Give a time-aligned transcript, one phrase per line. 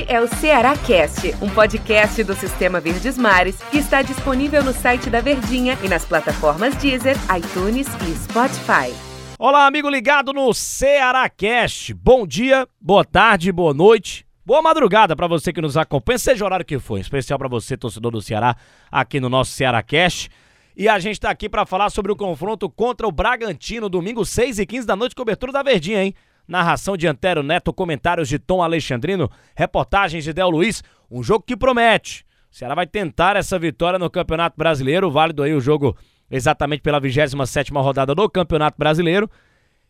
[0.00, 4.72] Este é o Ceará Cast, um podcast do Sistema Verdes Mares que está disponível no
[4.72, 8.94] site da Verdinha e nas plataformas Deezer, iTunes e Spotify.
[9.38, 11.92] Olá, amigo ligado no Ceará Cast.
[11.92, 14.26] Bom dia, boa tarde, boa noite.
[14.44, 17.76] Boa madrugada para você que nos acompanha, seja o horário que for, especial para você,
[17.76, 18.56] torcedor do Ceará,
[18.90, 20.30] aqui no nosso Ceará Cast.
[20.74, 24.60] E a gente está aqui para falar sobre o confronto contra o Bragantino, domingo 6
[24.60, 26.14] e 15 da noite, cobertura da Verdinha, hein?
[26.50, 30.82] Narração de Antero Neto, comentários de Tom Alexandrino, reportagens de Del Luiz.
[31.08, 32.26] Um jogo que promete.
[32.50, 35.96] O Ceará vai tentar essa vitória no Campeonato Brasileiro, válido aí o jogo
[36.28, 39.30] exatamente pela 27ª rodada do Campeonato Brasileiro.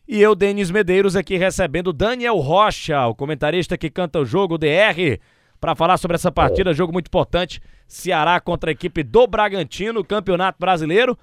[0.07, 5.19] E eu, Denis Medeiros, aqui recebendo Daniel Rocha, o comentarista que canta o jogo DR,
[5.59, 10.59] para falar sobre essa partida, jogo muito importante, Ceará contra a equipe do Bragantino, Campeonato
[10.59, 11.17] Brasileiro.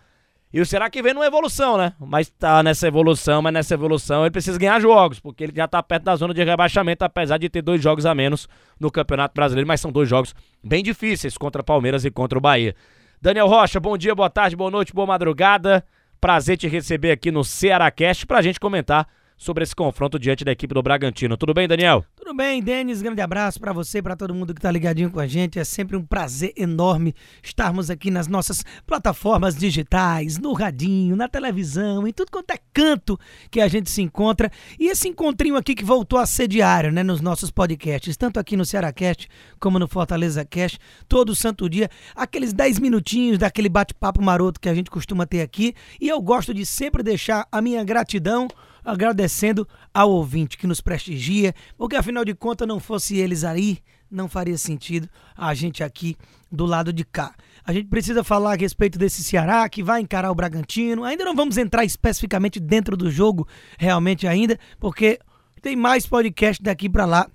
[0.52, 1.92] E o Ceará que vem numa evolução, né?
[2.00, 5.82] Mas tá nessa evolução, mas nessa evolução ele precisa ganhar jogos, porque ele já tá
[5.82, 8.48] perto da zona de rebaixamento, apesar de ter dois jogos a menos
[8.80, 10.34] no Campeonato Brasileiro, mas são dois jogos
[10.64, 12.74] bem difíceis contra Palmeiras e contra o Bahia.
[13.20, 15.84] Daniel Rocha, bom dia, boa tarde, boa noite, boa madrugada.
[16.18, 19.06] Prazer te receber aqui no Ceará Cast pra gente comentar
[19.38, 21.36] sobre esse confronto diante da equipe do Bragantino.
[21.36, 22.04] Tudo bem, Daniel?
[22.16, 23.00] Tudo bem, Denis.
[23.00, 25.60] Grande abraço para você, para todo mundo que tá ligadinho com a gente.
[25.60, 32.06] É sempre um prazer enorme estarmos aqui nas nossas plataformas digitais, no radinho, na televisão,
[32.06, 34.50] em tudo quanto é canto que a gente se encontra.
[34.78, 38.56] E esse encontrinho aqui que voltou a ser diário, né, nos nossos podcasts, tanto aqui
[38.56, 39.28] no Cearacast
[39.60, 40.78] como no Fortaleza Cast,
[41.08, 45.74] todo santo dia, aqueles 10 minutinhos daquele bate-papo maroto que a gente costuma ter aqui.
[46.00, 48.48] E eu gosto de sempre deixar a minha gratidão
[48.88, 53.78] agradecendo ao ouvinte que nos prestigia, porque afinal de contas, não fosse eles aí,
[54.10, 56.16] não faria sentido a gente aqui
[56.50, 57.34] do lado de cá.
[57.62, 61.04] A gente precisa falar a respeito desse Ceará que vai encarar o Bragantino.
[61.04, 63.46] Ainda não vamos entrar especificamente dentro do jogo,
[63.78, 65.18] realmente ainda, porque
[65.60, 67.30] tem mais podcast daqui para lá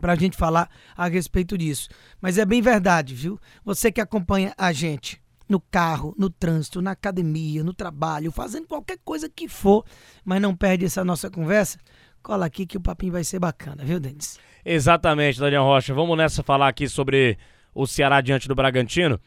[0.00, 1.88] para a gente falar a respeito disso.
[2.20, 3.40] Mas é bem verdade, viu?
[3.64, 8.98] Você que acompanha a gente no carro, no trânsito, na academia, no trabalho, fazendo qualquer
[9.04, 9.84] coisa que for,
[10.24, 11.78] mas não perde essa nossa conversa,
[12.22, 14.38] cola aqui que o papinho vai ser bacana, viu, Denis?
[14.64, 15.94] Exatamente, Daniel Rocha.
[15.94, 17.38] Vamos nessa falar aqui sobre
[17.72, 19.20] o Ceará diante do Bragantino.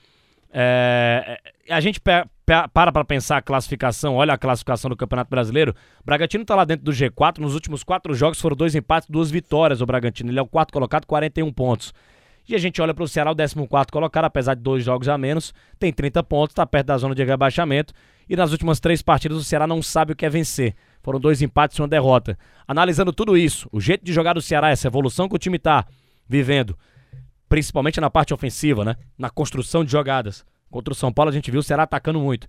[0.52, 2.28] É, é a gente para
[2.74, 5.76] para pensar a classificação, olha a classificação do Campeonato Brasileiro.
[6.04, 7.38] Bragantino está lá dentro do G4.
[7.38, 9.80] Nos últimos quatro jogos foram dois empates, duas vitórias.
[9.80, 11.94] O Bragantino ele é o quarto colocado, 41 pontos.
[12.50, 13.56] E a gente olha para o Ceará, o 14
[13.92, 17.24] colocado, apesar de dois jogos a menos, tem 30 pontos, está perto da zona de
[17.24, 17.94] rebaixamento.
[18.28, 20.74] E nas últimas três partidas o Ceará não sabe o que é vencer.
[21.04, 22.36] Foram dois empates e uma derrota.
[22.68, 25.86] Analisando tudo isso, o jeito de jogar do Ceará, essa evolução que o time está
[26.28, 26.76] vivendo,
[27.48, 28.96] principalmente na parte ofensiva, né?
[29.16, 30.44] Na construção de jogadas.
[30.72, 32.48] Contra o São Paulo a gente viu o Ceará atacando muito.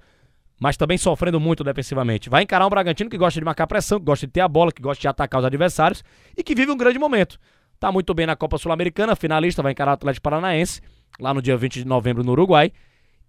[0.59, 2.31] Mas também sofrendo muito defensivamente.
[2.31, 4.73] Vai encarar um Bragantino que gosta de marcar pressão, que gosta de ter a bola,
[4.73, 6.03] que gosta de atacar os adversários
[6.35, 7.39] e que vive um grande momento.
[7.81, 10.83] Tá muito bem na Copa Sul-Americana, finalista, vai encarar o Atlético Paranaense,
[11.19, 12.71] lá no dia 20 de novembro no Uruguai.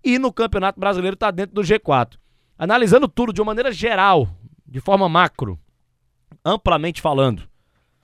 [0.03, 2.17] E no Campeonato Brasileiro está dentro do G4.
[2.59, 4.28] Analisando tudo de uma maneira geral,
[4.67, 5.57] de forma macro,
[6.44, 7.44] amplamente falando.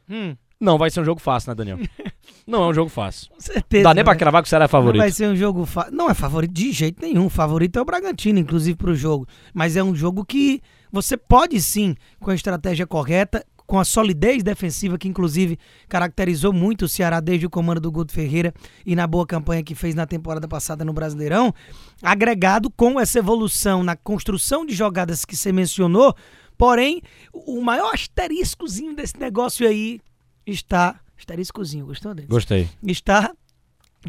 [0.09, 0.37] Hum.
[0.59, 1.79] Não vai ser um jogo fácil, né, Daniel?
[2.47, 3.29] Não é um jogo fácil.
[3.29, 3.83] Com certeza.
[3.83, 4.19] Dá nem pra né?
[4.19, 4.99] cravar que o Ceará é favorito.
[4.99, 5.93] Não vai ser um jogo fácil.
[5.93, 7.25] Não é favorito de jeito nenhum.
[7.25, 9.27] O favorito é o Bragantino, inclusive, pro jogo.
[9.53, 14.41] Mas é um jogo que você pode sim, com a estratégia correta, com a solidez
[14.41, 18.53] defensiva que inclusive caracterizou muito o Ceará desde o comando do Guto Ferreira
[18.85, 21.53] e na boa campanha que fez na temporada passada no Brasileirão,
[22.01, 26.15] agregado com essa evolução na construção de jogadas que você mencionou,
[26.57, 27.01] porém,
[27.33, 29.99] o maior asteriscozinho desse negócio aí
[30.45, 32.29] está, asteriscozinho, gostou dele?
[32.29, 32.69] Gostei.
[32.81, 33.33] Está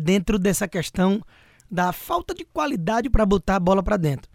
[0.01, 1.21] dentro dessa questão
[1.69, 4.31] da falta de qualidade para botar a bola para dentro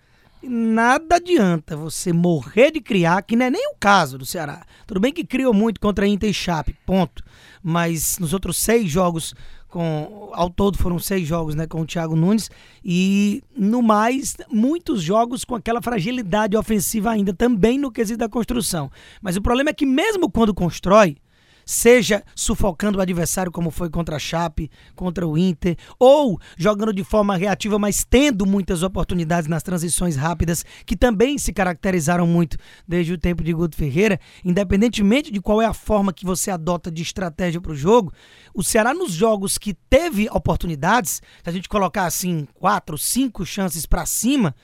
[0.47, 4.65] nada adianta você morrer de criar, que não é nem o caso do Ceará.
[4.85, 7.23] Tudo bem que criou muito contra Inter e Chape, ponto.
[7.61, 9.33] Mas nos outros seis jogos,
[9.69, 12.51] com ao todo foram seis jogos né, com o Thiago Nunes,
[12.83, 18.91] e no mais, muitos jogos com aquela fragilidade ofensiva ainda, também no quesito da construção.
[19.21, 21.17] Mas o problema é que mesmo quando constrói,
[21.65, 27.03] seja sufocando o adversário, como foi contra a Chape, contra o Inter, ou jogando de
[27.03, 32.57] forma reativa, mas tendo muitas oportunidades nas transições rápidas, que também se caracterizaram muito
[32.87, 36.91] desde o tempo de Guto Ferreira, independentemente de qual é a forma que você adota
[36.91, 38.13] de estratégia para o jogo,
[38.53, 43.85] o Ceará nos jogos que teve oportunidades, se a gente colocar assim quatro, cinco chances
[43.85, 44.55] para cima,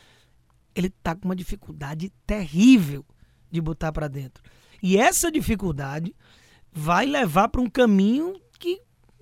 [0.75, 3.05] ele tá com uma dificuldade terrível
[3.51, 4.43] de botar para dentro.
[4.81, 6.15] E essa dificuldade
[6.71, 8.81] vai levar para um caminho que.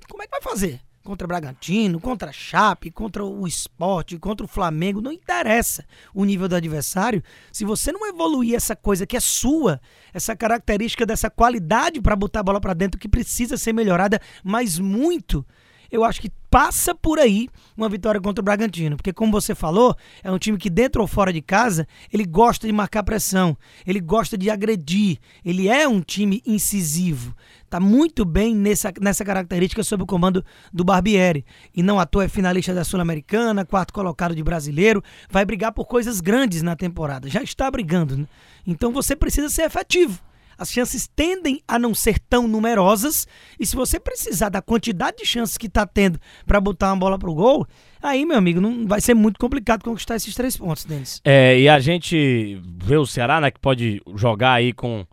[0.09, 0.81] Como é que vai fazer?
[1.07, 6.55] contra Bragantino, contra Chape, contra o Esporte, contra o Flamengo, não interessa o nível do
[6.57, 7.23] adversário.
[7.49, 9.79] Se você não evoluir essa coisa que é sua,
[10.13, 14.77] essa característica dessa qualidade para botar a bola para dentro que precisa ser melhorada, mas
[14.79, 15.45] muito,
[15.91, 19.95] eu acho que passa por aí uma vitória contra o Bragantino, porque como você falou,
[20.23, 23.99] é um time que dentro ou fora de casa, ele gosta de marcar pressão, ele
[23.99, 27.35] gosta de agredir, ele é um time incisivo.
[27.69, 31.45] Tá muito bem nessa, nessa característica sob o comando do Barbieri.
[31.75, 35.85] E não à toa é finalista da Sul-Americana, quarto colocado de brasileiro, vai brigar por
[35.85, 37.29] coisas grandes na temporada.
[37.29, 38.17] Já está brigando.
[38.17, 38.25] Né?
[38.65, 40.21] Então você precisa ser efetivo
[40.57, 43.27] as chances tendem a não ser tão numerosas.
[43.59, 47.19] E se você precisar da quantidade de chances que está tendo para botar uma bola
[47.19, 47.67] pro gol,
[48.01, 51.21] aí, meu amigo, não vai ser muito complicado conquistar esses três pontos, Denis.
[51.23, 55.05] É, e a gente vê o Ceará, né, que pode jogar aí com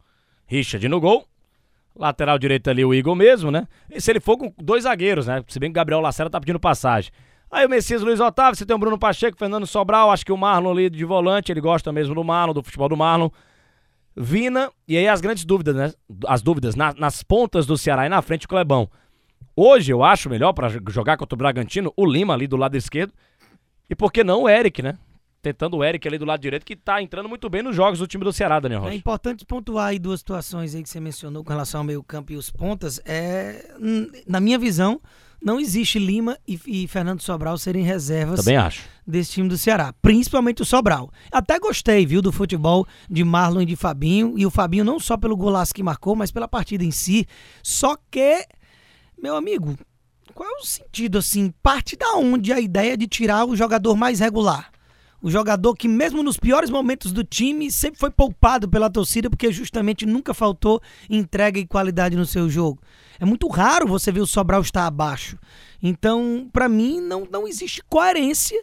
[0.47, 1.27] Richard no gol.
[1.97, 3.69] Lateral direito ali o Igor mesmo, né?
[3.89, 5.45] E se ele for com dois zagueiros, né?
[5.47, 7.13] Se bem que o Gabriel Lacerda tá pedindo passagem.
[7.55, 10.37] Aí o Messias Luiz Otávio, você tem o Bruno Pacheco, Fernando Sobral, acho que o
[10.37, 13.31] Marlon ali de volante, ele gosta mesmo do Marlon, do futebol do Marlon.
[14.17, 15.93] Vina, e aí as grandes dúvidas, né?
[16.27, 18.89] As dúvidas na, nas pontas do Ceará e na frente o Clebão.
[19.57, 23.13] Hoje eu acho melhor para jogar contra o Bragantino o Lima ali do lado esquerdo.
[23.89, 24.99] E por que não o Eric, né?
[25.45, 28.07] Tentando o Eric ali do lado direito, que tá entrando muito bem nos jogos do
[28.07, 28.95] time do Ceará, Daniel Rocha.
[28.95, 32.37] É importante pontuar aí duas situações aí que você mencionou com relação ao meio-campo e
[32.37, 32.99] os pontas.
[33.05, 33.77] É,
[34.27, 35.03] na minha visão,
[35.45, 38.89] não existe Lima e, e, Fernando Sobral serem reservas Também acho.
[39.07, 41.11] desse time do Ceará, principalmente o Sobral.
[41.31, 45.19] Até gostei, viu, do futebol de Marlon e de Fabinho, e o Fabinho não só
[45.19, 47.29] pelo golaço que marcou, mas pela partida em si.
[47.63, 48.47] Só que,
[49.23, 49.77] meu amigo,
[50.33, 51.53] qual é o sentido assim?
[51.63, 54.73] Parte da onde a ideia de tirar o jogador mais regular?
[55.25, 59.51] O jogador que, mesmo nos piores momentos do time, sempre foi poupado pela torcida porque
[59.51, 62.83] justamente nunca faltou entrega e qualidade no seu jogo.
[63.19, 65.39] É muito raro você ver o Sobral estar abaixo.
[65.83, 68.63] Então, para mim, não, não existe coerência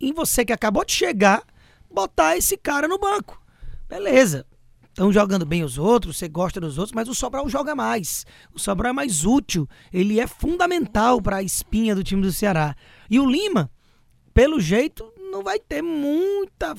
[0.00, 1.42] em você que acabou de chegar
[1.90, 3.42] botar esse cara no banco.
[3.88, 4.46] Beleza.
[4.86, 8.24] Estão jogando bem os outros, você gosta dos outros, mas o Sobral joga mais.
[8.54, 12.76] O Sobral é mais útil, ele é fundamental para a espinha do time do Ceará.
[13.10, 13.68] E o Lima,
[14.32, 16.74] pelo jeito, não vai ter muita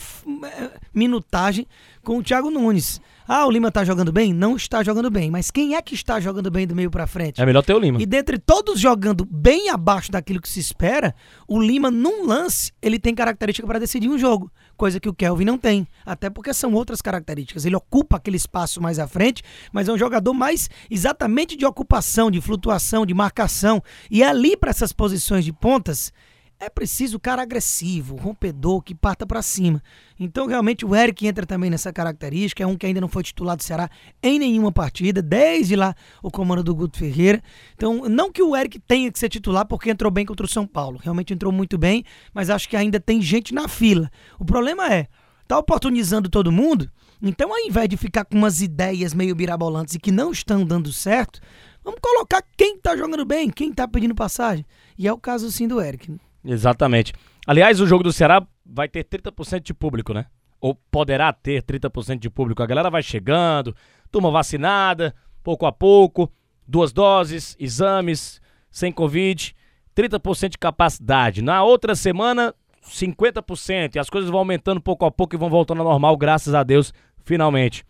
[0.45, 1.67] é, minutagem
[2.03, 2.99] com o Thiago Nunes.
[3.27, 4.33] Ah, o Lima tá jogando bem?
[4.33, 5.29] Não está jogando bem.
[5.29, 7.39] Mas quem é que está jogando bem do meio para frente?
[7.39, 8.01] É melhor ter o Lima.
[8.01, 11.13] E dentre todos jogando bem abaixo daquilo que se espera,
[11.47, 14.51] o Lima, num lance, ele tem característica para decidir um jogo.
[14.75, 15.85] Coisa que o Kelvin não tem.
[16.03, 17.63] Até porque são outras características.
[17.63, 22.31] Ele ocupa aquele espaço mais à frente, mas é um jogador mais exatamente de ocupação,
[22.31, 23.83] de flutuação, de marcação.
[24.09, 26.11] E é ali, para essas posições de pontas,
[26.59, 29.81] é preciso cara agressivo, rompedor, que parta para cima.
[30.19, 32.63] Então, realmente, o Eric entra também nessa característica.
[32.63, 33.89] É um que ainda não foi titular do Ceará
[34.23, 37.43] em nenhuma partida, desde lá o comando do Guto Ferreira.
[37.75, 40.65] Então, não que o Eric tenha que ser titular porque entrou bem contra o São
[40.65, 40.99] Paulo.
[41.01, 44.09] Realmente entrou muito bem, mas acho que ainda tem gente na fila.
[44.39, 45.07] O problema é,
[45.47, 46.89] tá oportunizando todo mundo.
[47.21, 50.91] Então, ao invés de ficar com umas ideias meio birabolantes e que não estão dando
[50.91, 51.39] certo,
[51.83, 54.65] vamos colocar quem tá jogando bem, quem tá pedindo passagem.
[54.97, 56.17] E é o caso sim do Eric.
[56.47, 57.13] Exatamente.
[57.45, 60.25] Aliás, o jogo do Ceará vai ter 30% de público, né?
[60.59, 62.63] Ou poderá ter 30% de público.
[62.63, 63.75] A galera vai chegando,
[64.09, 65.13] turma vacinada,
[65.43, 66.31] pouco a pouco,
[66.65, 68.41] duas doses, exames,
[68.71, 69.53] sem Covid,
[69.95, 71.41] 30% de capacidade.
[71.41, 73.95] Na outra semana, 50%.
[73.95, 76.63] E as coisas vão aumentando pouco a pouco e vão voltando ao normal, graças a
[76.63, 77.85] Deus, finalmente.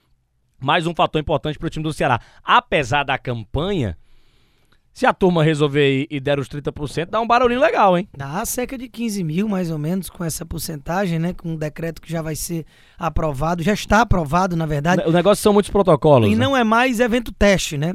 [0.59, 2.19] Mais um fator importante para o time do Ceará.
[2.43, 3.97] Apesar da campanha,
[4.97, 8.09] se a turma resolver e der os 30%, dá um barulhinho legal, hein?
[8.17, 11.33] Dá cerca de 15 mil, mais ou menos, com essa porcentagem, né?
[11.33, 12.65] Com um decreto que já vai ser
[12.97, 15.03] aprovado, já está aprovado, na verdade.
[15.05, 16.27] O negócio são muitos protocolos.
[16.27, 16.43] E né?
[16.43, 17.93] não é mais evento teste, né?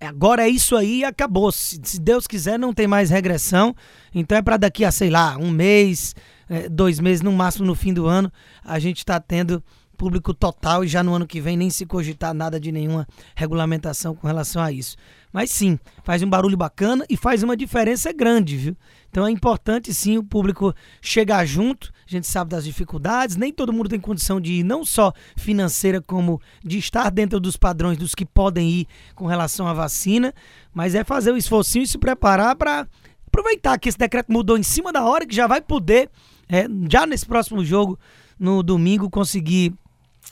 [0.00, 1.50] Agora é isso aí e acabou.
[1.50, 3.74] Se, se, Deus quiser, não tem mais regressão.
[4.14, 6.14] Então é para daqui a, sei lá, um mês,
[6.48, 8.30] é, dois meses, no máximo no fim do ano,
[8.64, 9.60] a gente está tendo
[9.96, 14.14] público total e já no ano que vem nem se cogitar nada de nenhuma regulamentação
[14.14, 14.96] com relação a isso.
[15.32, 18.76] Mas sim, faz um barulho bacana e faz uma diferença grande, viu?
[19.10, 21.92] Então é importante sim o público chegar junto.
[22.06, 26.00] A gente sabe das dificuldades, nem todo mundo tem condição de ir, não só financeira,
[26.00, 30.32] como de estar dentro dos padrões dos que podem ir com relação à vacina,
[30.72, 32.86] mas é fazer o esforcinho e se preparar para
[33.26, 36.10] aproveitar que esse decreto mudou em cima da hora, que já vai poder,
[36.48, 37.98] é, já nesse próximo jogo,
[38.38, 39.74] no domingo, conseguir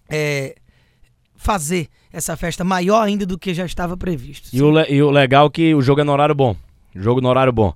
[0.08, 0.54] é,
[1.36, 4.48] fazer essa festa maior ainda do que já estava previsto.
[4.52, 6.56] E o, e o legal é que o jogo é no horário bom.
[6.94, 7.74] Jogo no horário bom.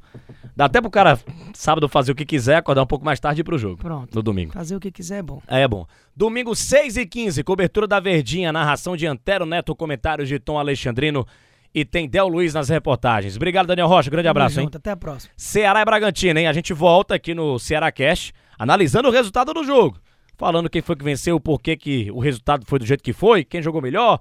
[0.55, 1.19] Dá até pro cara
[1.55, 3.77] sábado fazer o que quiser, acordar um pouco mais tarde e ir pro jogo.
[3.79, 4.15] Pronto.
[4.15, 4.53] No domingo.
[4.53, 5.43] Fazer o que quiser é bom.
[5.47, 5.87] É bom.
[6.17, 11.27] Domingo 6 e 15 cobertura da Verdinha, narração de Antero Neto, comentários de Tom Alexandrino
[11.75, 13.37] e tem Del Luiz nas reportagens.
[13.37, 14.11] Obrigado, Daniel Rocha.
[14.11, 14.67] Grande abraço, Tamo hein?
[14.67, 15.33] junto, Até a próxima.
[15.37, 16.47] Ceará e Bragantino, hein?
[16.47, 19.99] A gente volta aqui no Ceará Cash, analisando o resultado do jogo.
[20.39, 23.61] Falando quem foi que venceu, por que o resultado foi do jeito que foi, quem
[23.61, 24.21] jogou melhor.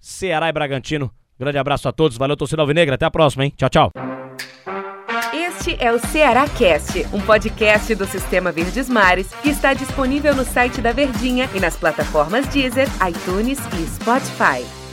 [0.00, 1.10] Ceará e Bragantino.
[1.38, 2.18] Grande abraço a todos.
[2.18, 2.96] Valeu, torcida Alvinegra.
[2.96, 3.52] Até a próxima, hein?
[3.56, 3.92] Tchau, tchau.
[5.32, 10.44] Este é o Ceará Cast, um podcast do Sistema Verdes Mares que está disponível no
[10.44, 14.83] site da Verdinha e nas plataformas Deezer, iTunes e Spotify.